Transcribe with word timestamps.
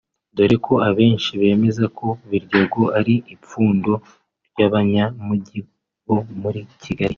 dore 0.35 0.55
ko 0.65 0.73
abenshi 0.89 1.31
bemeza 1.41 1.85
ko 1.97 2.07
Biryogo 2.29 2.81
ari 2.99 3.15
ipfundo 3.35 3.91
ry’Abanyamujyi 4.49 5.59
bo 6.05 6.17
muri 6.41 6.61
Kigali 6.83 7.09